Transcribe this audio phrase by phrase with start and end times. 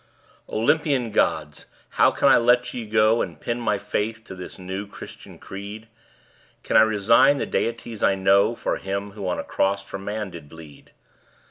[0.49, 1.67] Olympian Gods!
[1.89, 5.87] how can I let ye go And pin my faith to this new Christian creed?
[6.63, 10.31] Can I resign the deities I know For him who on a cross for man
[10.31, 10.89] did bleed?